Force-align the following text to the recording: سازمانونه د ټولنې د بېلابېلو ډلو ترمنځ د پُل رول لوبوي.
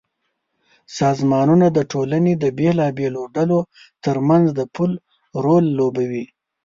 سازمانونه 0.97 1.67
د 1.71 1.79
ټولنې 1.91 2.33
د 2.43 2.45
بېلابېلو 2.57 3.21
ډلو 3.35 3.59
ترمنځ 4.03 4.45
د 4.57 4.61
پُل 4.75 4.91
رول 5.43 5.65
لوبوي. 5.77 6.25